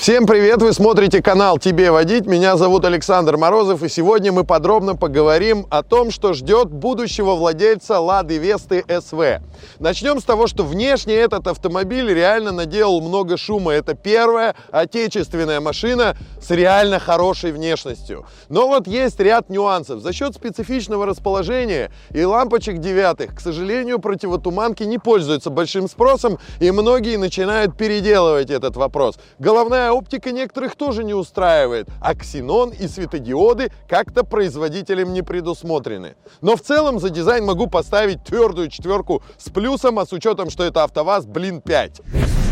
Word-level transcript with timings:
Всем 0.00 0.26
привет! 0.26 0.62
Вы 0.62 0.72
смотрите 0.72 1.20
канал 1.20 1.58
«Тебе 1.58 1.90
водить». 1.90 2.24
Меня 2.24 2.56
зовут 2.56 2.86
Александр 2.86 3.36
Морозов, 3.36 3.82
и 3.82 3.90
сегодня 3.90 4.32
мы 4.32 4.44
подробно 4.44 4.96
поговорим 4.96 5.66
о 5.68 5.82
том, 5.82 6.10
что 6.10 6.32
ждет 6.32 6.70
будущего 6.70 7.34
владельца 7.34 8.00
Лады 8.00 8.38
Весты 8.38 8.82
СВ. 8.88 9.42
Начнем 9.78 10.18
с 10.18 10.24
того, 10.24 10.46
что 10.46 10.64
внешне 10.64 11.16
этот 11.16 11.46
автомобиль 11.48 12.14
реально 12.14 12.50
наделал 12.50 13.02
много 13.02 13.36
шума. 13.36 13.72
Это 13.72 13.92
первая 13.92 14.56
отечественная 14.70 15.60
машина 15.60 16.16
с 16.40 16.50
реально 16.50 16.98
хорошей 16.98 17.52
внешностью. 17.52 18.24
Но 18.48 18.68
вот 18.68 18.86
есть 18.86 19.20
ряд 19.20 19.50
нюансов. 19.50 20.00
За 20.00 20.14
счет 20.14 20.34
специфичного 20.34 21.04
расположения 21.04 21.92
и 22.14 22.24
лампочек 22.24 22.78
девятых, 22.78 23.36
к 23.36 23.40
сожалению, 23.40 23.98
противотуманки 23.98 24.82
не 24.84 24.96
пользуются 24.96 25.50
большим 25.50 25.90
спросом, 25.90 26.38
и 26.58 26.70
многие 26.70 27.18
начинают 27.18 27.76
переделывать 27.76 28.48
этот 28.48 28.76
вопрос. 28.76 29.16
Головная 29.38 29.89
оптика 29.92 30.32
некоторых 30.32 30.76
тоже 30.76 31.04
не 31.04 31.14
устраивает, 31.14 31.88
а 32.00 32.14
ксенон 32.14 32.70
и 32.70 32.88
светодиоды 32.88 33.70
как-то 33.88 34.24
производителем 34.24 35.12
не 35.12 35.22
предусмотрены. 35.22 36.16
Но 36.40 36.56
в 36.56 36.62
целом 36.62 36.98
за 36.98 37.10
дизайн 37.10 37.44
могу 37.44 37.66
поставить 37.66 38.24
твердую 38.24 38.68
четверку 38.68 39.22
с 39.38 39.50
плюсом, 39.50 39.98
а 39.98 40.06
с 40.06 40.12
учетом, 40.12 40.50
что 40.50 40.64
это 40.64 40.84
АвтоВАЗ, 40.84 41.26
блин, 41.26 41.60
5. 41.60 42.02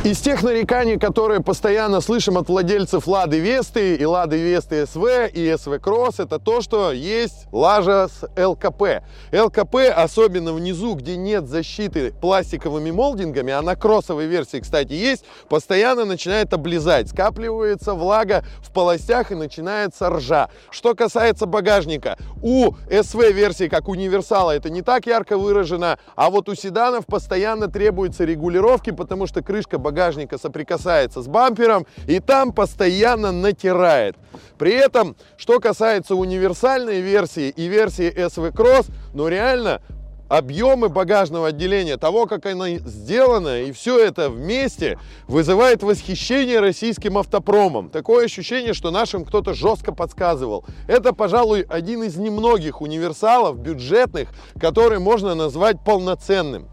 Из 0.09 0.21
тех 0.21 0.43
нареканий, 0.43 0.98
которые 0.98 1.43
постоянно 1.43 2.01
слышим 2.01 2.39
от 2.39 2.48
владельцев 2.48 3.07
Лады 3.07 3.41
Весты 3.41 3.95
и 3.95 4.07
Лады 4.07 4.39
Весты 4.39 4.87
СВ 4.87 5.29
и 5.31 5.55
СВ 5.55 5.79
Кросс, 5.79 6.19
это 6.19 6.39
то, 6.39 6.62
что 6.62 6.93
есть 6.93 7.47
лажа 7.53 8.09
с 8.09 8.27
ЛКП. 8.34 9.03
ЛКП, 9.31 9.77
особенно 9.95 10.55
внизу, 10.55 10.95
где 10.95 11.19
нет 11.19 11.47
защиты 11.47 12.15
пластиковыми 12.23 12.91
молдингами, 12.91 13.53
а 13.53 13.61
на 13.61 13.77
кроссовой 13.77 14.25
версии, 14.25 14.61
кстати, 14.61 14.95
есть, 14.95 15.27
постоянно 15.51 16.07
начинает 16.07 16.55
облизать. 16.55 17.11
Скапливается 17.11 17.93
влага 17.93 18.47
в 18.62 18.73
полостях 18.73 19.31
и 19.31 19.34
начинается 19.34 20.09
ржа. 20.09 20.48
Что 20.70 20.95
касается 20.95 21.45
багажника, 21.45 22.17
у 22.43 22.72
СВ 22.91 23.31
версии, 23.31 23.69
как 23.69 23.89
универсала, 23.89 24.53
это 24.53 24.70
не 24.70 24.81
так 24.81 25.05
ярко 25.05 25.37
выражено, 25.37 25.98
а 26.17 26.31
вот 26.31 26.48
у 26.48 26.55
седанов 26.55 27.05
постоянно 27.05 27.69
требуется 27.69 28.25
регулировки, 28.25 28.91
потому 28.91 29.27
что 29.27 29.43
крышка 29.43 29.77
багажника 29.77 29.97
соприкасается 30.38 31.22
с 31.22 31.27
бампером 31.27 31.86
и 32.06 32.20
там 32.20 32.52
постоянно 32.52 33.32
натирает. 33.32 34.16
При 34.58 34.72
этом, 34.72 35.16
что 35.36 35.60
касается 35.60 36.14
универсальной 36.14 37.00
версии 37.00 37.48
и 37.50 37.66
версии 37.66 38.12
SV 38.12 38.52
Cross, 38.52 38.91
ну 39.14 39.28
реально 39.28 39.80
объемы 40.28 40.88
багажного 40.88 41.48
отделения, 41.48 41.96
того, 41.96 42.26
как 42.26 42.46
оно 42.46 42.69
сделано, 42.69 43.62
и 43.62 43.72
все 43.72 43.98
это 43.98 44.30
вместе 44.30 44.98
вызывает 45.26 45.82
восхищение 45.82 46.60
российским 46.60 47.19
автопромом. 47.19 47.88
Такое 47.88 48.26
ощущение, 48.26 48.74
что 48.74 48.91
нашим 48.91 49.24
кто-то 49.24 49.54
жестко 49.54 49.92
подсказывал. 49.92 50.64
Это, 50.86 51.12
пожалуй, 51.12 51.62
один 51.62 52.02
из 52.02 52.16
немногих 52.16 52.80
универсалов 52.82 53.58
бюджетных, 53.58 54.28
который 54.60 54.98
можно 54.98 55.34
назвать 55.34 55.82
полноценным. 55.84 56.69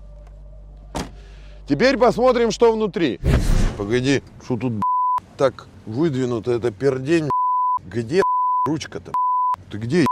Теперь 1.68 1.98
посмотрим, 1.98 2.52
что 2.52 2.72
внутри. 2.72 3.20
Погоди, 3.78 4.22
что 4.44 4.56
тут 4.56 4.74
так 5.36 5.68
выдвинуто, 5.88 6.52
это 6.52 6.72
пердень. 6.72 7.30
Где 7.84 8.22
ручка-то? 8.68 9.14
Ты 9.72 9.78
где? 9.80 10.06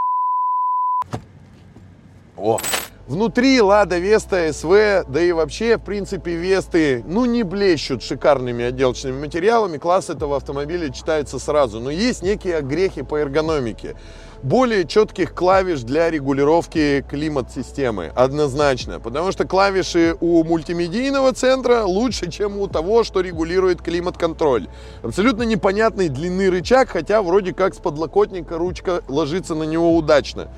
О, 2.35 2.59
Внутри 3.05 3.59
Лада 3.59 3.97
Веста 3.97 4.53
СВ, 4.53 5.03
да 5.09 5.21
и 5.21 5.33
вообще, 5.33 5.77
в 5.77 5.81
принципе, 5.81 6.35
Весты, 6.35 7.03
ну, 7.05 7.25
не 7.25 7.43
блещут 7.43 8.01
шикарными 8.01 8.63
отделочными 8.63 9.19
материалами. 9.19 9.77
Класс 9.77 10.09
этого 10.09 10.37
автомобиля 10.37 10.89
читается 10.89 11.37
сразу. 11.37 11.81
Но 11.81 11.89
есть 11.89 12.23
некие 12.23 12.55
огрехи 12.55 13.01
по 13.01 13.17
эргономике 13.17 13.95
более 14.43 14.85
четких 14.85 15.33
клавиш 15.33 15.81
для 15.81 16.09
регулировки 16.11 17.03
климат-системы, 17.09 18.11
однозначно. 18.13 18.99
Потому 18.99 19.31
что 19.31 19.45
клавиши 19.45 20.15
у 20.19 20.43
мультимедийного 20.43 21.33
центра 21.33 21.83
лучше, 21.83 22.29
чем 22.29 22.57
у 22.57 22.67
того, 22.67 23.03
что 23.03 23.21
регулирует 23.21 23.81
климат-контроль. 23.81 24.67
Абсолютно 25.01 25.43
непонятной 25.43 26.09
длины 26.09 26.49
рычаг, 26.51 26.89
хотя 26.89 27.21
вроде 27.21 27.53
как 27.53 27.73
с 27.73 27.77
подлокотника 27.77 28.57
ручка 28.57 29.01
ложится 29.07 29.55
на 29.55 29.63
него 29.63 29.95
удачно. 29.95 30.49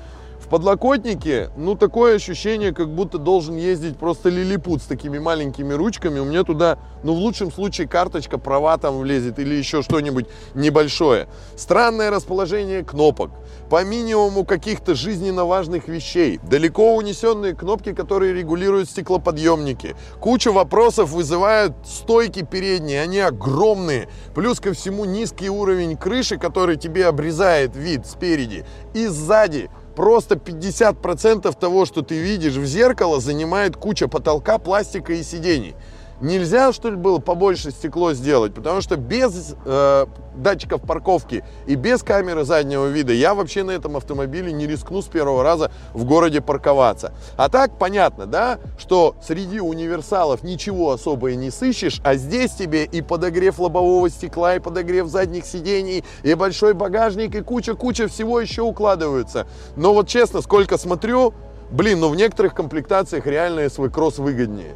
В 0.46 0.48
подлокотнике, 0.48 1.50
ну, 1.56 1.74
такое 1.74 2.14
ощущение, 2.14 2.72
как 2.72 2.94
будто 2.94 3.18
должен 3.18 3.56
ездить 3.56 3.96
просто 3.96 4.28
лилипут 4.28 4.80
с 4.80 4.84
такими 4.84 5.18
маленькими 5.18 5.72
ручками. 5.72 6.20
У 6.20 6.24
меня 6.24 6.44
туда, 6.44 6.78
ну, 7.02 7.14
в 7.14 7.18
лучшем 7.18 7.50
случае, 7.50 7.88
карточка 7.88 8.38
права 8.38 8.78
там 8.78 9.00
влезет 9.00 9.40
или 9.40 9.56
еще 9.56 9.82
что-нибудь 9.82 10.26
небольшое. 10.54 11.26
Странное 11.56 12.12
расположение 12.12 12.84
кнопок. 12.84 13.32
По 13.68 13.82
минимуму 13.82 14.44
каких-то 14.44 14.94
жизненно 14.94 15.44
важных 15.44 15.88
вещей. 15.88 16.38
Далеко 16.48 16.94
унесенные 16.94 17.56
кнопки, 17.56 17.92
которые 17.92 18.32
регулируют 18.32 18.88
стеклоподъемники. 18.88 19.96
Куча 20.20 20.52
вопросов 20.52 21.10
вызывают 21.10 21.74
стойки 21.84 22.46
передние. 22.48 23.02
Они 23.02 23.18
огромные. 23.18 24.08
Плюс 24.32 24.60
ко 24.60 24.72
всему 24.74 25.06
низкий 25.06 25.50
уровень 25.50 25.96
крыши, 25.96 26.38
который 26.38 26.76
тебе 26.76 27.08
обрезает 27.08 27.74
вид 27.74 28.06
спереди. 28.06 28.64
И 28.94 29.08
сзади 29.08 29.70
просто 29.96 30.36
50% 30.36 31.58
того, 31.58 31.86
что 31.86 32.02
ты 32.02 32.16
видишь 32.16 32.54
в 32.54 32.66
зеркало, 32.66 33.20
занимает 33.20 33.76
куча 33.76 34.06
потолка, 34.06 34.58
пластика 34.58 35.14
и 35.14 35.24
сидений. 35.24 35.74
Нельзя, 36.20 36.72
что 36.72 36.88
ли, 36.88 36.96
было 36.96 37.18
побольше 37.18 37.70
стекло 37.70 38.14
сделать, 38.14 38.54
потому 38.54 38.80
что 38.80 38.96
без 38.96 39.54
э, 39.66 40.06
датчиков 40.34 40.80
парковки 40.80 41.44
и 41.66 41.74
без 41.74 42.02
камеры 42.02 42.44
заднего 42.44 42.86
вида 42.86 43.12
я 43.12 43.34
вообще 43.34 43.62
на 43.64 43.72
этом 43.72 43.98
автомобиле 43.98 44.50
не 44.50 44.66
рискну 44.66 45.02
с 45.02 45.06
первого 45.06 45.42
раза 45.42 45.70
в 45.92 46.04
городе 46.04 46.40
парковаться. 46.40 47.12
А 47.36 47.50
так 47.50 47.78
понятно, 47.78 48.24
да, 48.24 48.58
что 48.78 49.14
среди 49.22 49.60
универсалов 49.60 50.42
ничего 50.42 50.92
особо 50.92 51.32
и 51.32 51.36
не 51.36 51.50
сыщешь, 51.50 52.00
а 52.02 52.14
здесь 52.14 52.52
тебе 52.52 52.84
и 52.84 53.02
подогрев 53.02 53.58
лобового 53.58 54.08
стекла, 54.08 54.56
и 54.56 54.58
подогрев 54.58 55.08
задних 55.08 55.44
сидений, 55.44 56.02
и 56.22 56.32
большой 56.32 56.72
багажник, 56.72 57.34
и 57.34 57.42
куча-куча 57.42 58.08
всего 58.08 58.40
еще 58.40 58.62
укладываются. 58.62 59.46
Но 59.76 59.92
вот 59.92 60.08
честно, 60.08 60.40
сколько 60.40 60.78
смотрю, 60.78 61.34
блин, 61.70 62.00
ну 62.00 62.08
в 62.08 62.16
некоторых 62.16 62.54
комплектациях 62.54 63.26
реально 63.26 63.68
свой 63.68 63.90
кросс 63.90 64.16
выгоднее. 64.16 64.74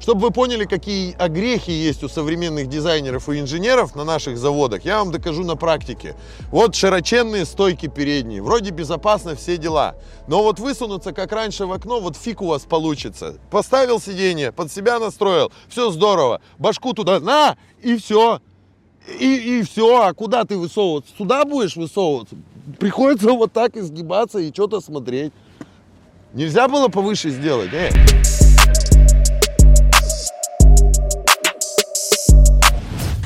Чтобы 0.00 0.22
вы 0.22 0.30
поняли, 0.30 0.64
какие 0.64 1.14
огрехи 1.18 1.70
есть 1.70 2.02
у 2.02 2.08
современных 2.08 2.68
дизайнеров 2.68 3.28
и 3.28 3.38
инженеров 3.38 3.94
на 3.94 4.02
наших 4.04 4.38
заводах, 4.38 4.86
я 4.86 4.98
вам 4.98 5.12
докажу 5.12 5.44
на 5.44 5.56
практике. 5.56 6.16
Вот 6.50 6.74
широченные 6.74 7.44
стойки 7.44 7.86
передние, 7.86 8.42
вроде 8.42 8.70
безопасно, 8.70 9.36
все 9.36 9.58
дела. 9.58 9.96
Но 10.26 10.42
вот 10.42 10.58
высунуться, 10.58 11.12
как 11.12 11.32
раньше, 11.32 11.66
в 11.66 11.72
окно, 11.72 12.00
вот 12.00 12.16
фиг 12.16 12.40
у 12.40 12.46
вас 12.46 12.62
получится. 12.62 13.36
Поставил 13.50 14.00
сиденье, 14.00 14.52
под 14.52 14.72
себя 14.72 14.98
настроил, 14.98 15.52
все 15.68 15.90
здорово, 15.90 16.40
башку 16.58 16.94
туда, 16.94 17.20
на, 17.20 17.58
и 17.82 17.98
все. 17.98 18.40
И, 19.18 19.58
и 19.60 19.62
все, 19.62 20.02
а 20.02 20.14
куда 20.14 20.44
ты 20.44 20.56
высовываться? 20.56 21.12
Сюда 21.18 21.44
будешь 21.44 21.76
высовываться? 21.76 22.36
Приходится 22.78 23.32
вот 23.32 23.52
так 23.52 23.76
изгибаться 23.76 24.38
и 24.38 24.50
что-то 24.50 24.80
смотреть. 24.80 25.32
Нельзя 26.32 26.68
было 26.68 26.88
повыше 26.88 27.30
сделать, 27.30 27.70
э? 27.72 28.19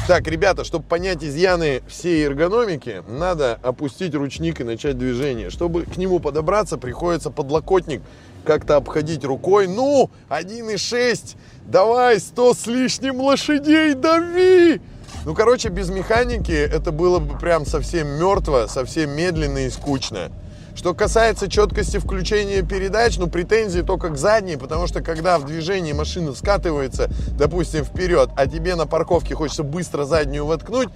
Так, 0.07 0.29
ребята, 0.29 0.65
чтобы 0.65 0.85
понять 0.85 1.25
изъяны 1.25 1.81
всей 1.89 2.27
эргономики, 2.27 3.03
надо 3.09 3.59
опустить 3.63 4.15
ручник 4.15 4.61
и 4.61 4.65
начать 4.65 4.99
движение. 4.99 5.49
Чтобы 5.49 5.85
к 5.85 5.97
нему 5.97 6.21
подобраться, 6.21 6.77
приходится 6.77 7.31
подлокотник 7.31 8.03
как-то 8.45 8.77
обходить 8.77 9.25
рукой. 9.25 9.67
Ну, 9.67 10.11
1,6, 10.29 11.37
давай, 11.65 12.21
100 12.21 12.53
с 12.55 12.67
лишним 12.67 13.19
лошадей, 13.23 13.95
дави! 13.95 14.83
Ну, 15.25 15.35
короче, 15.35 15.71
без 15.71 15.89
механики 15.89 16.53
это 16.53 16.93
было 16.93 17.19
бы 17.19 17.39
прям 17.39 17.65
совсем 17.65 18.07
мертво, 18.07 18.67
совсем 18.69 19.09
медленно 19.11 19.67
и 19.67 19.71
скучно. 19.71 20.31
Что 20.75 20.93
касается 20.93 21.49
четкости 21.49 21.99
включения 21.99 22.63
передач, 22.63 23.17
ну, 23.17 23.29
претензии 23.29 23.81
только 23.81 24.09
к 24.09 24.17
задней, 24.17 24.57
потому 24.57 24.87
что 24.87 25.03
когда 25.03 25.39
в 25.39 25.47
движении 25.47 25.93
машина 25.93 26.35
скатывается, 26.35 27.09
допустим, 27.39 27.85
вперед, 27.85 28.31
а 28.37 28.47
тебе 28.47 28.75
на 28.75 28.87
парковке 28.87 29.35
хочется 29.35 29.63
быстро 29.63 30.05
заднюю 30.05 30.47
воткнуть, 30.47 30.89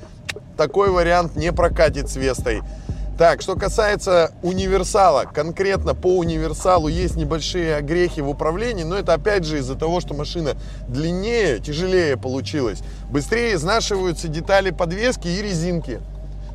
такой 0.57 0.91
вариант 0.91 1.37
не 1.37 1.53
прокатит 1.53 2.11
с 2.11 2.17
Вестой. 2.17 2.63
Так, 3.19 3.43
что 3.43 3.57
касается 3.57 4.31
универсала, 4.43 5.25
конкретно 5.25 5.95
по 5.95 6.19
универсалу 6.19 6.87
есть 6.87 7.17
небольшие 7.17 7.75
огрехи 7.75 8.21
в 8.21 8.29
управлении, 8.29 8.85
но 8.85 8.97
это 8.97 9.15
опять 9.15 9.45
же 9.45 9.59
из-за 9.59 9.75
того, 9.75 10.01
что 10.01 10.15
машина 10.15 10.55
длиннее, 10.87 11.59
тяжелее 11.59 12.17
получилась. 12.17 12.81
Быстрее 13.11 13.55
изнашиваются 13.55 14.29
детали 14.29 14.71
подвески 14.71 15.27
и 15.27 15.43
резинки. 15.43 16.01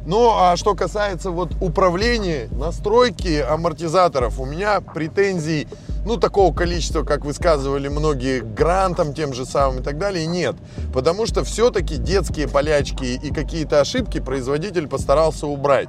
Ну, 0.06 0.32
а 0.36 0.58
что 0.58 0.76
касается 0.76 1.32
вот 1.32 1.54
управления, 1.62 2.50
настройки 2.52 3.40
амортизаторов, 3.40 4.40
у 4.40 4.46
меня 4.46 4.82
претензий 4.82 5.68
ну, 6.06 6.18
такого 6.18 6.54
количества, 6.54 7.04
как 7.04 7.24
высказывали 7.24 7.88
многие, 7.88 8.42
грантом 8.42 9.14
тем 9.14 9.34
же 9.34 9.46
самым 9.46 9.80
и 9.80 9.82
так 9.84 9.98
далее, 9.98 10.26
нет. 10.26 10.56
Потому 10.94 11.26
что 11.26 11.46
все-таки 11.46 11.96
детские 11.96 12.48
болячки 12.48 13.06
и 13.06 13.34
какие-то 13.34 13.80
ошибки 13.80 14.20
производитель 14.20 14.88
постарался 14.88 15.48
убрать. 15.48 15.88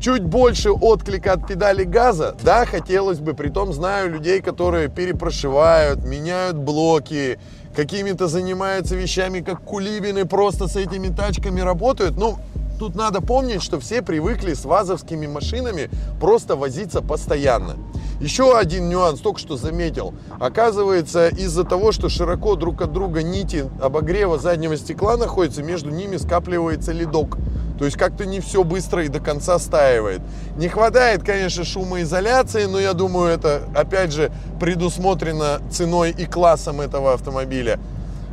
Чуть 0.00 0.22
больше 0.22 0.70
отклика 0.70 1.32
от 1.32 1.46
педали 1.46 1.84
газа, 1.84 2.34
да, 2.42 2.64
хотелось 2.64 3.18
бы, 3.18 3.34
при 3.34 3.50
том 3.50 3.72
знаю 3.72 4.12
людей, 4.12 4.40
которые 4.40 4.88
перепрошивают, 4.88 6.04
меняют 6.04 6.56
блоки, 6.56 7.38
какими-то 7.76 8.28
занимаются 8.28 8.96
вещами, 8.96 9.40
как 9.40 9.62
кулибины, 9.62 10.24
просто 10.24 10.68
с 10.68 10.76
этими 10.76 11.08
тачками 11.08 11.60
работают. 11.60 12.16
Ну, 12.16 12.38
тут 12.80 12.94
надо 12.94 13.20
помнить, 13.20 13.62
что 13.62 13.78
все 13.78 14.00
привыкли 14.00 14.54
с 14.54 14.64
вазовскими 14.64 15.26
машинами 15.26 15.90
просто 16.18 16.56
возиться 16.56 17.02
постоянно. 17.02 17.76
Еще 18.22 18.56
один 18.56 18.88
нюанс, 18.88 19.20
только 19.20 19.38
что 19.38 19.58
заметил. 19.58 20.14
Оказывается, 20.38 21.28
из-за 21.28 21.64
того, 21.64 21.92
что 21.92 22.08
широко 22.08 22.56
друг 22.56 22.80
от 22.80 22.94
друга 22.94 23.22
нити 23.22 23.66
обогрева 23.82 24.38
заднего 24.38 24.78
стекла 24.78 25.18
находятся, 25.18 25.62
между 25.62 25.90
ними 25.90 26.16
скапливается 26.16 26.92
ледок. 26.92 27.36
То 27.78 27.84
есть 27.84 27.98
как-то 27.98 28.24
не 28.24 28.40
все 28.40 28.64
быстро 28.64 29.04
и 29.04 29.08
до 29.08 29.20
конца 29.20 29.58
стаивает. 29.58 30.22
Не 30.56 30.68
хватает, 30.68 31.22
конечно, 31.22 31.64
шумоизоляции, 31.64 32.64
но 32.64 32.80
я 32.80 32.94
думаю, 32.94 33.28
это, 33.28 33.62
опять 33.74 34.10
же, 34.10 34.32
предусмотрено 34.58 35.60
ценой 35.70 36.12
и 36.12 36.24
классом 36.24 36.80
этого 36.80 37.12
автомобиля. 37.12 37.78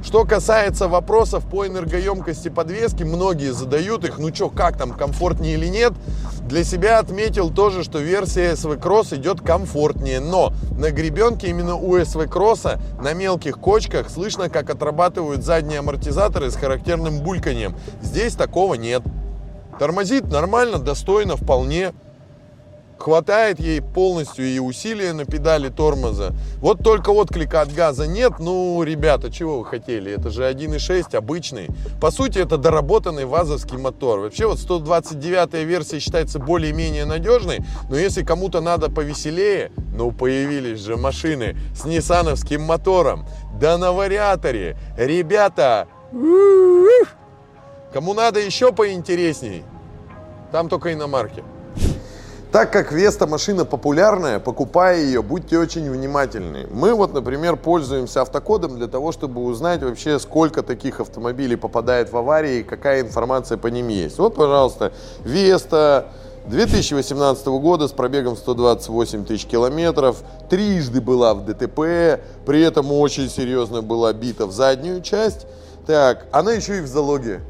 Что 0.04 0.26
касается 0.26 0.88
вопросов 0.88 1.46
по 1.50 1.68
энергоемкости 1.68 2.50
подвески, 2.50 3.04
многие 3.04 3.52
задают 3.52 4.06
их, 4.06 4.20
ну 4.20 4.34
что, 4.34 4.50
как 4.50 4.78
там, 4.78 4.92
комфортнее 4.94 5.56
или 5.56 5.68
нет. 5.68 5.94
Для 6.48 6.64
себя 6.64 7.00
отметил 7.00 7.50
тоже, 7.50 7.84
что 7.84 8.00
версия 8.00 8.54
SV 8.54 8.80
Cross 8.80 9.16
идет 9.16 9.42
комфортнее, 9.42 10.20
но 10.20 10.54
на 10.78 10.92
гребенке 10.92 11.48
именно 11.48 11.76
у 11.76 11.98
SV 11.98 12.28
Cross 12.28 12.80
на 13.02 13.14
мелких 13.14 13.60
кочках 13.60 14.10
слышно, 14.10 14.50
как 14.50 14.70
отрабатывают 14.70 15.44
задние 15.44 15.80
амортизаторы 15.80 16.52
с 16.52 16.56
характерным 16.56 17.20
бульканьем. 17.20 17.76
Здесь 18.02 18.36
такого 18.36 18.76
нет. 18.76 19.04
Тормозит 19.78 20.32
нормально, 20.32 20.80
достойно, 20.80 21.36
вполне. 21.36 21.92
Хватает 23.00 23.60
ей 23.60 23.82
полностью 23.82 24.46
и 24.46 24.60
усилия 24.60 25.14
на 25.14 25.26
педали 25.26 25.70
тормоза. 25.70 26.34
Вот 26.58 26.84
только 26.84 27.12
отклика 27.12 27.62
от 27.62 27.74
газа 27.74 28.08
нет. 28.08 28.34
Ну, 28.40 28.82
ребята, 28.84 29.32
чего 29.32 29.60
вы 29.60 29.66
хотели? 29.66 30.12
Это 30.12 30.30
же 30.30 30.44
1.6 30.44 31.16
обычный. 31.16 31.68
По 32.02 32.12
сути, 32.12 32.40
это 32.40 32.58
доработанный 32.58 33.26
вазовский 33.26 33.78
мотор. 33.78 34.20
Вообще, 34.20 34.48
вот 34.48 34.60
129 34.60 35.66
версия 35.66 36.00
считается 36.00 36.40
более-менее 36.40 37.06
надежной. 37.06 37.60
Но 37.90 37.98
если 37.98 38.24
кому-то 38.24 38.62
надо 38.62 38.90
повеселее, 38.90 39.72
ну, 39.94 40.12
появились 40.12 40.80
же 40.80 40.98
машины 40.98 41.56
с 41.76 41.86
ниссановским 41.86 42.62
мотором. 42.62 43.26
Да 43.60 43.78
на 43.78 43.92
вариаторе. 43.92 44.78
Ребята, 44.98 45.88
Кому 47.94 48.14
надо 48.14 48.40
еще 48.40 48.72
поинтересней, 48.72 49.64
там 50.52 50.70
только 50.70 50.94
иномарки. 50.94 51.44
Так 52.58 52.74
как 52.74 52.92
Веста 52.92 53.28
машина 53.28 53.66
популярная, 53.66 54.40
покупая 54.40 54.98
ее, 55.00 55.22
будьте 55.22 55.60
очень 55.60 55.88
внимательны. 55.92 56.66
Мы 56.72 56.96
вот, 56.96 57.14
например, 57.14 57.56
пользуемся 57.56 58.24
автокодом 58.24 58.78
для 58.78 58.88
того, 58.88 59.12
чтобы 59.12 59.44
узнать 59.44 59.84
вообще, 59.84 60.18
сколько 60.18 60.64
таких 60.64 61.00
автомобилей 61.00 61.56
попадает 61.56 62.12
в 62.12 62.18
аварии 62.18 62.64
какая 62.64 63.02
информация 63.02 63.60
по 63.60 63.68
ним 63.68 63.90
есть. 63.90 64.18
Вот, 64.18 64.34
пожалуйста, 64.34 64.92
Веста 65.24 66.08
2018 66.48 67.46
года 67.46 67.88
с 67.88 67.92
пробегом 67.92 68.36
128 68.36 69.26
тысяч 69.26 69.46
километров, 69.46 70.24
трижды 70.50 71.00
была 71.00 71.36
в 71.36 71.46
ДТП, 71.46 72.20
при 72.48 72.64
этом 72.64 72.92
очень 72.92 73.30
серьезно 73.30 73.84
была 73.84 74.12
бита 74.14 74.48
в 74.48 74.52
заднюю 74.52 75.04
часть. 75.04 75.46
Так, 75.86 76.26
она 76.32 76.54
еще 76.54 76.80
и 76.80 76.82
в 76.82 76.88
залоге. 76.88 77.42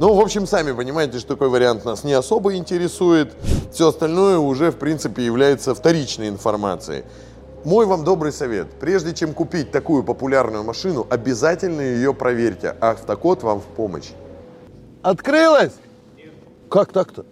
Ну, 0.00 0.14
в 0.14 0.20
общем, 0.20 0.46
сами 0.46 0.72
понимаете, 0.72 1.18
что 1.18 1.34
такой 1.34 1.50
вариант 1.50 1.84
нас 1.84 2.04
не 2.04 2.14
особо 2.14 2.56
интересует. 2.56 3.34
Все 3.70 3.88
остальное 3.88 4.38
уже, 4.38 4.70
в 4.70 4.76
принципе, 4.76 5.26
является 5.26 5.74
вторичной 5.74 6.30
информацией. 6.30 7.04
Мой 7.64 7.84
вам 7.84 8.02
добрый 8.02 8.32
совет. 8.32 8.70
Прежде 8.80 9.12
чем 9.12 9.34
купить 9.34 9.70
такую 9.70 10.02
популярную 10.02 10.64
машину, 10.64 11.06
обязательно 11.10 11.82
ее 11.82 12.14
проверьте. 12.14 12.74
Автокод 12.80 13.42
вам 13.42 13.60
в 13.60 13.64
помощь. 13.64 14.08
Открылась? 15.02 15.74
Как 16.70 16.92
так-то? 16.92 17.26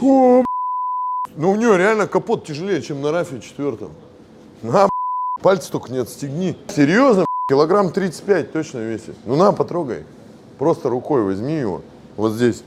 О, 0.00 0.44
ну, 1.34 1.50
у 1.50 1.56
нее 1.56 1.76
реально 1.76 2.06
капот 2.06 2.46
тяжелее, 2.46 2.82
чем 2.82 3.02
на 3.02 3.10
Рафе 3.10 3.40
четвертом. 3.40 3.90
На, 4.62 4.88
пальцы 5.42 5.72
только 5.72 5.90
не 5.90 5.98
отстегни. 5.98 6.56
Серьезно? 6.68 7.26
Килограмм 7.48 7.90
35 7.90 8.52
точно 8.52 8.78
весит. 8.78 9.16
Ну, 9.24 9.34
на, 9.34 9.50
потрогай. 9.50 10.04
Просто 10.56 10.88
рукой 10.88 11.22
возьми 11.22 11.54
его. 11.54 11.82
Вот 12.16 12.32
здесь. 12.32 12.62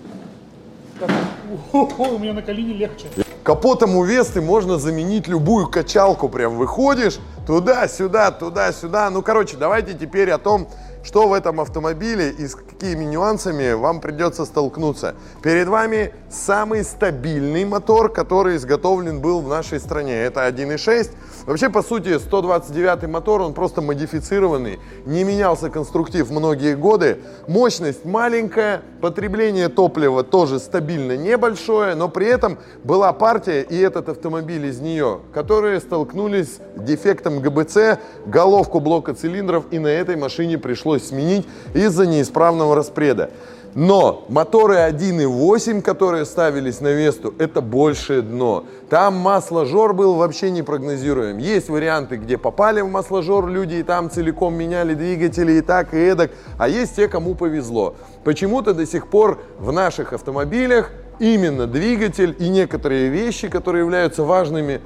у 1.72 2.20
меня 2.20 2.34
на 2.34 2.42
колени 2.42 2.74
легче. 2.74 3.08
Капотом 3.44 3.96
у 3.96 4.04
Весты 4.04 4.42
можно 4.42 4.78
заменить 4.78 5.28
любую 5.28 5.68
качалку. 5.68 6.30
Прям 6.30 6.56
выходишь 6.56 7.18
туда-сюда, 7.48 8.32
туда-сюда. 8.32 9.10
Ну, 9.10 9.24
короче, 9.24 9.58
давайте 9.58 9.96
теперь 9.96 10.30
о 10.30 10.38
том, 10.38 10.68
что 11.04 11.28
в 11.28 11.34
этом 11.34 11.62
автомобиле 11.62 12.30
и 12.30 12.48
с 12.48 12.56
какими 12.56 13.04
нюансами 13.06 13.74
вам 13.74 14.02
придется 14.02 14.46
столкнуться. 14.46 15.16
Перед 15.42 15.68
вами 15.68 16.14
самый 16.30 16.84
стабильный 16.84 17.66
мотор, 17.66 18.12
который 18.12 18.58
изготовлен 18.58 19.20
был 19.20 19.42
в 19.42 19.48
нашей 19.48 19.80
стране. 19.80 20.14
Это 20.24 20.48
1.6. 20.48 21.12
Вообще, 21.46 21.70
по 21.70 21.82
сути, 21.82 22.18
129 22.18 23.08
мотор, 23.10 23.42
он 23.42 23.54
просто 23.54 23.82
модифицированный, 23.82 24.80
не 25.06 25.24
менялся 25.24 25.70
конструктив 25.70 26.30
многие 26.30 26.76
годы. 26.76 27.20
Мощность 27.48 28.06
маленькая, 28.06 28.82
потребление 29.02 29.70
топлива 29.70 30.24
тоже 30.24 30.60
стабильно 30.60 31.16
небольшое, 31.18 31.96
но 31.96 32.10
при 32.10 32.28
этом 32.28 32.58
была 32.84 33.12
партия 33.14 33.62
и 33.62 33.78
этот 33.78 34.10
автомобиль 34.10 34.66
из 34.66 34.80
нее, 34.80 35.22
которые 35.34 35.80
столкнулись 35.80 36.60
с 36.76 36.82
дефектом 36.82 37.40
ГБЦ, 37.40 38.00
головку 38.26 38.80
блока 38.80 39.14
цилиндров, 39.14 39.66
и 39.72 39.80
на 39.80 39.88
этой 39.88 40.16
машине 40.16 40.58
пришлось 40.58 40.89
сменить 40.98 41.46
из-за 41.76 42.08
неисправного 42.08 42.76
распреда. 42.76 43.30
Но 43.76 44.26
моторы 44.30 44.78
1.8, 44.78 45.82
которые 45.82 46.26
ставились 46.26 46.82
на 46.82 46.88
Весту, 46.88 47.36
это 47.38 47.62
большее 47.62 48.22
дно. 48.22 48.66
Там 48.90 49.16
масложор 49.16 49.94
был 49.94 50.16
вообще 50.16 50.50
непрогнозируем. 50.50 51.38
Есть 51.38 51.70
варианты, 51.70 52.18
где 52.18 52.38
попали 52.38 52.82
в 52.82 52.90
масложор 52.90 53.48
люди 53.48 53.76
и 53.76 53.84
там 53.84 54.10
целиком 54.10 54.56
меняли 54.56 54.96
двигатели 54.96 55.54
и 55.54 55.62
так, 55.62 55.94
и 55.94 55.98
эдак. 55.98 56.32
А 56.58 56.68
есть 56.68 56.96
те, 56.96 57.08
кому 57.08 57.36
повезло. 57.36 57.96
Почему-то 58.24 58.74
до 58.74 58.88
сих 58.88 59.08
пор 59.08 59.40
в 59.60 59.72
наших 59.72 60.14
автомобилях 60.14 60.92
именно 61.20 61.68
двигатель 61.68 62.36
и 62.40 62.50
некоторые 62.50 63.10
вещи, 63.10 63.50
которые 63.50 63.84
являются 63.84 64.24
важными 64.24 64.82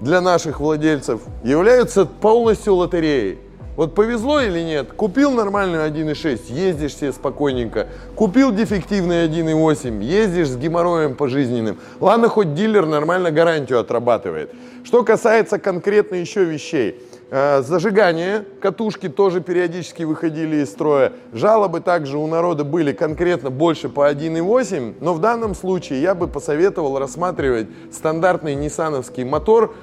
для 0.00 0.20
наших 0.20 0.60
владельцев, 0.60 1.20
являются 1.42 2.04
полностью 2.04 2.74
лотереей. 2.74 3.38
Вот 3.76 3.94
повезло 3.94 4.40
или 4.40 4.60
нет? 4.60 4.92
Купил 4.92 5.32
нормальную 5.32 5.86
1.6, 5.86 6.50
ездишь 6.50 6.96
себе 6.96 7.12
спокойненько. 7.12 7.88
Купил 8.14 8.50
дефективный 8.50 9.28
1.8, 9.28 10.02
ездишь 10.02 10.48
с 10.48 10.56
геморроем 10.56 11.14
пожизненным. 11.14 11.78
Ладно, 12.00 12.28
хоть 12.28 12.54
дилер 12.54 12.86
нормально 12.86 13.30
гарантию 13.30 13.78
отрабатывает. 13.78 14.50
Что 14.82 15.04
касается 15.04 15.58
конкретно 15.58 16.14
еще 16.14 16.44
вещей. 16.44 17.02
Э, 17.28 17.60
зажигание, 17.60 18.44
катушки 18.60 19.08
тоже 19.08 19.40
периодически 19.40 20.04
выходили 20.04 20.62
из 20.62 20.70
строя. 20.70 21.12
Жалобы 21.32 21.80
также 21.80 22.18
у 22.18 22.26
народа 22.28 22.62
были 22.62 22.92
конкретно 22.92 23.50
больше 23.50 23.88
по 23.88 24.08
1.8, 24.08 24.94
но 25.00 25.12
в 25.12 25.20
данном 25.20 25.56
случае 25.56 26.00
я 26.00 26.14
бы 26.14 26.28
посоветовал 26.28 27.00
рассматривать 27.00 27.66
стандартный 27.92 28.54
ниссановский 28.54 29.24
мотор 29.24 29.74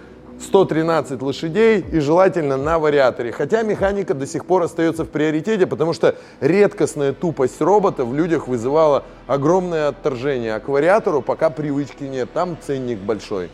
113 0.41 1.21
лошадей 1.21 1.85
и 1.91 1.99
желательно 1.99 2.57
на 2.57 2.79
вариаторе. 2.79 3.31
Хотя 3.31 3.63
механика 3.63 4.13
до 4.13 4.27
сих 4.27 4.45
пор 4.45 4.63
остается 4.63 5.05
в 5.05 5.09
приоритете, 5.09 5.67
потому 5.67 5.93
что 5.93 6.15
редкостная 6.39 7.13
тупость 7.13 7.61
робота 7.61 8.05
в 8.05 8.13
людях 8.13 8.47
вызывала 8.47 9.03
огромное 9.27 9.89
отторжение. 9.89 10.55
А 10.55 10.59
к 10.59 10.67
вариатору 10.67 11.21
пока 11.21 11.49
привычки 11.49 12.03
нет, 12.03 12.29
там 12.33 12.57
ценник 12.65 12.99
большой. 12.99 13.49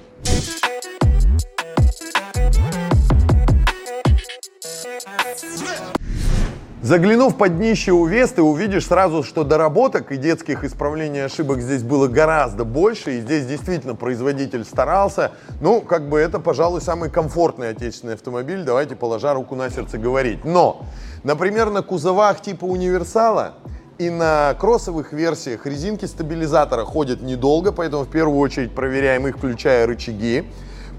Заглянув 6.89 7.37
под 7.37 7.57
днище 7.57 7.91
у 7.91 8.03
Весты, 8.07 8.41
увидишь 8.41 8.87
сразу, 8.87 9.21
что 9.21 9.43
доработок 9.43 10.11
и 10.11 10.17
детских 10.17 10.63
исправлений 10.63 11.19
ошибок 11.19 11.61
здесь 11.61 11.83
было 11.83 12.07
гораздо 12.07 12.65
больше, 12.65 13.17
и 13.17 13.21
здесь 13.21 13.45
действительно 13.45 13.93
производитель 13.93 14.65
старался. 14.65 15.33
Ну, 15.61 15.81
как 15.81 16.09
бы 16.09 16.17
это, 16.17 16.39
пожалуй, 16.39 16.81
самый 16.81 17.11
комфортный 17.11 17.69
отечественный 17.69 18.15
автомобиль, 18.15 18.63
давайте 18.63 18.95
положа 18.95 19.35
руку 19.35 19.53
на 19.53 19.69
сердце 19.69 19.99
говорить. 19.99 20.43
Но, 20.43 20.83
например, 21.21 21.69
на 21.69 21.83
кузовах 21.83 22.41
типа 22.41 22.65
универсала 22.65 23.53
и 23.99 24.09
на 24.09 24.55
кроссовых 24.59 25.13
версиях 25.13 25.67
резинки 25.67 26.05
стабилизатора 26.05 26.85
ходят 26.85 27.21
недолго, 27.21 27.71
поэтому 27.71 28.05
в 28.05 28.09
первую 28.09 28.39
очередь 28.39 28.73
проверяем 28.73 29.27
их, 29.27 29.37
включая 29.37 29.85
рычаги. 29.85 30.45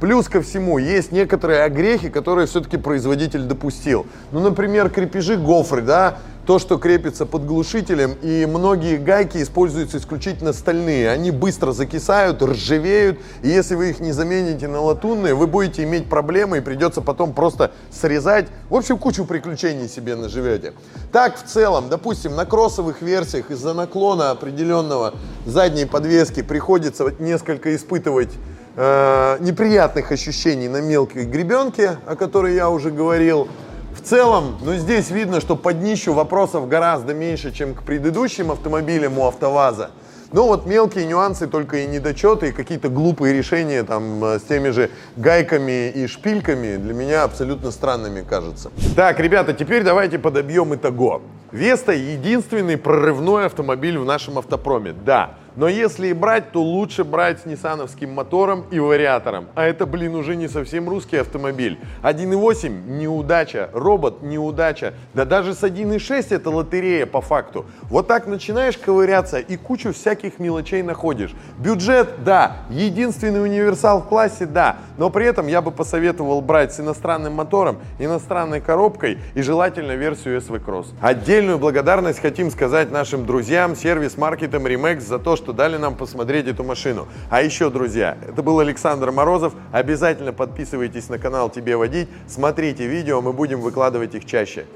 Плюс 0.01 0.29
ко 0.29 0.41
всему, 0.41 0.79
есть 0.79 1.13
некоторые 1.13 1.63
огрехи, 1.63 2.09
которые 2.09 2.47
все-таки 2.47 2.79
производитель 2.79 3.43
допустил. 3.43 4.07
Ну, 4.33 4.41
например, 4.41 4.89
крепежи 4.89 5.37
гофры, 5.37 5.83
да, 5.83 6.19
то, 6.47 6.59
что 6.59 6.79
крепится 6.79 7.27
под 7.27 7.45
глушителем, 7.45 8.17
и 8.23 8.47
многие 8.47 8.97
гайки 8.97 9.43
используются 9.43 9.99
исключительно 9.99 10.55
стальные. 10.55 11.11
Они 11.11 11.31
быстро 11.31 11.73
закисают, 11.73 12.43
ржавеют, 12.43 13.21
и 13.43 13.49
если 13.49 13.75
вы 13.75 13.91
их 13.91 14.01
не 14.01 14.13
замените 14.13 14.67
на 14.67 14.81
латунные, 14.81 15.35
вы 15.35 15.47
будете 15.47 15.85
иметь 15.85 16.09
проблемы 16.09 16.59
и 16.59 16.61
придется 16.61 17.03
потом 17.03 17.35
просто 17.35 17.71
срезать. 17.91 18.47
В 18.71 18.77
общем, 18.77 18.97
кучу 18.97 19.27
приключений 19.27 19.87
себе 19.87 20.17
наживете. 20.17 20.73
Так, 21.13 21.37
в 21.37 21.45
целом, 21.45 21.91
допустим, 21.91 22.35
на 22.35 22.47
кроссовых 22.47 23.03
версиях 23.03 23.51
из-за 23.51 23.75
наклона 23.75 24.31
определенного 24.31 25.15
задней 25.45 25.85
подвески 25.85 26.43
приходится 26.43 27.13
несколько 27.19 27.77
испытывать 27.77 28.31
э, 28.77 29.37
неприятных 29.41 30.13
ощущений 30.13 30.69
на 30.69 30.81
мелкой 30.81 31.27
гребенке, 31.27 31.99
о 32.07 32.17
которой 32.17 32.55
я 32.55 32.71
уже 32.71 32.91
говорил. 32.91 33.49
В 33.95 34.03
целом, 34.03 34.57
ну 34.63 34.75
здесь 34.75 35.11
видно, 35.11 35.41
что 35.41 35.57
под 35.57 35.81
днищу 35.81 36.13
вопросов 36.13 36.69
гораздо 36.69 37.13
меньше, 37.13 37.53
чем 37.53 37.75
к 37.75 37.83
предыдущим 37.83 38.51
автомобилям 38.51 39.19
у 39.19 39.27
АвтоВАЗа. 39.27 39.91
Ну 40.33 40.47
вот 40.47 40.65
мелкие 40.65 41.07
нюансы, 41.07 41.49
только 41.49 41.79
и 41.79 41.87
недочеты, 41.89 42.51
и 42.51 42.53
какие-то 42.53 42.89
глупые 42.89 43.35
решения 43.37 43.83
там 43.83 44.23
э, 44.25 44.39
с 44.39 44.43
теми 44.43 44.71
же 44.71 44.91
гайками 45.17 45.91
и 45.91 46.07
шпильками 46.07 46.77
для 46.77 46.95
меня 46.95 47.25
абсолютно 47.25 47.73
странными 47.73 48.23
кажутся. 48.23 48.71
Так, 48.95 49.19
ребята, 49.19 49.55
теперь 49.55 49.83
давайте 49.83 50.21
подобьем 50.21 50.73
итого. 50.73 51.21
Веста 51.51 51.91
единственный 51.93 52.77
прорывной 52.77 53.47
автомобиль 53.47 53.99
в 53.99 54.05
нашем 54.05 54.39
автопроме. 54.39 54.95
Да, 55.05 55.35
но 55.61 55.69
если 55.69 56.07
и 56.07 56.15
брать, 56.15 56.53
то 56.53 56.63
лучше 56.63 57.05
брать 57.05 57.41
с 57.41 57.45
ниссановским 57.45 58.11
мотором 58.15 58.65
и 58.71 58.79
вариатором. 58.79 59.49
А 59.55 59.67
это, 59.67 59.85
блин, 59.85 60.15
уже 60.15 60.35
не 60.35 60.49
совсем 60.49 60.89
русский 60.89 61.19
автомобиль. 61.19 61.79
1.8– 62.03 62.89
неудача, 62.89 63.69
робот– 63.75 64.23
неудача. 64.23 64.95
Да 65.13 65.27
даже 65.27 65.53
с 65.53 65.63
1.6 65.63 66.35
это 66.35 66.49
лотерея 66.49 67.05
по 67.05 67.21
факту. 67.21 67.67
Вот 67.91 68.07
так 68.09 68.27
начинаешь 68.27 68.79
ковыряться 68.79 69.39
и 69.39 69.59
кучу 69.59 69.93
всяких 69.93 70.39
мелочей 70.39 70.83
находишь. 70.83 71.35
Бюджет– 71.59 72.09
да. 72.25 72.57
Единственный 72.71 73.43
универсал 73.43 74.01
в 74.01 74.09
классе– 74.09 74.47
да. 74.47 74.79
Но 74.97 75.11
при 75.11 75.27
этом 75.27 75.47
я 75.47 75.61
бы 75.61 75.73
посоветовал 75.73 76.41
брать 76.41 76.73
с 76.73 76.81
иностранным 76.81 77.35
мотором, 77.35 77.81
иностранной 77.99 78.63
коробкой 78.63 79.19
и 79.35 79.43
желательно 79.43 79.93
версию 79.93 80.39
SV 80.39 80.65
Cross. 80.65 80.87
Отдельную 81.03 81.59
благодарность 81.59 82.21
хотим 82.21 82.51
сказать 82.51 82.91
нашим 82.91 83.27
друзьям, 83.27 83.77
сервис-маркетам 83.77 84.67
Remax 84.67 85.01
за 85.01 85.19
то, 85.19 85.37
что 85.51 85.57
дали 85.57 85.79
нам 85.79 85.97
посмотреть 85.97 86.47
эту 86.47 86.63
машину. 86.63 87.09
А 87.29 87.43
еще, 87.43 87.71
друзья, 87.71 88.17
это 88.29 88.41
был 88.41 88.61
Александр 88.61 89.11
Морозов. 89.11 89.53
Обязательно 89.73 90.33
подписывайтесь 90.33 91.09
на 91.09 91.19
канал 91.19 91.51
«Тебе 91.51 91.77
водить», 91.77 92.09
смотрите 92.29 92.87
видео, 92.87 93.21
мы 93.21 93.33
будем 93.33 93.61
выкладывать 93.61 94.15
их 94.15 94.27
чаще. 94.27 94.67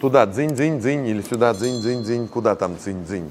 Туда 0.00 0.24
дзынь-дзынь-дзынь 0.24 1.06
или 1.06 1.20
сюда 1.20 1.52
дзынь-дзынь-дзынь, 1.52 2.28
куда 2.28 2.54
там 2.54 2.76
дзынь-дзынь. 2.76 3.28